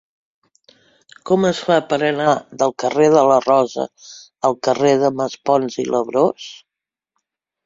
Com 1.29 1.43
es 1.49 1.59
fa 1.67 1.75
per 1.91 1.99
anar 2.07 2.31
del 2.61 2.73
carrer 2.85 3.09
de 3.17 3.21
la 3.33 3.35
Rosa 3.45 3.85
al 4.51 4.59
carrer 4.69 4.95
de 5.05 5.13
Maspons 5.21 5.79
i 5.85 5.87
Labrós? 5.93 6.49